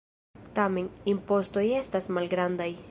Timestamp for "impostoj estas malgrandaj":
1.13-2.71